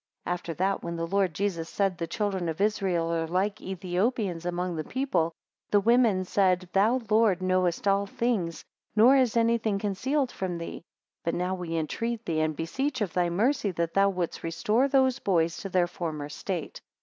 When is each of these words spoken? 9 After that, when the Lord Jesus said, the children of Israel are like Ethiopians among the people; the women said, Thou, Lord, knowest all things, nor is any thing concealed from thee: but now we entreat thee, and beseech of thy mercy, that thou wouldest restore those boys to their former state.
9 0.25 0.33
After 0.33 0.53
that, 0.55 0.83
when 0.83 0.95
the 0.95 1.05
Lord 1.05 1.31
Jesus 1.31 1.69
said, 1.69 1.95
the 1.99 2.07
children 2.07 2.49
of 2.49 2.59
Israel 2.59 3.13
are 3.13 3.27
like 3.27 3.61
Ethiopians 3.61 4.47
among 4.47 4.75
the 4.75 4.83
people; 4.83 5.31
the 5.69 5.79
women 5.79 6.25
said, 6.25 6.67
Thou, 6.73 7.01
Lord, 7.11 7.39
knowest 7.43 7.87
all 7.87 8.07
things, 8.07 8.65
nor 8.95 9.15
is 9.15 9.37
any 9.37 9.59
thing 9.59 9.77
concealed 9.77 10.31
from 10.31 10.57
thee: 10.57 10.81
but 11.23 11.35
now 11.35 11.53
we 11.53 11.77
entreat 11.77 12.25
thee, 12.25 12.39
and 12.39 12.55
beseech 12.55 12.99
of 13.01 13.13
thy 13.13 13.29
mercy, 13.29 13.69
that 13.69 13.93
thou 13.93 14.09
wouldest 14.09 14.41
restore 14.41 14.87
those 14.87 15.19
boys 15.19 15.57
to 15.57 15.69
their 15.69 15.85
former 15.85 16.29
state. 16.29 16.81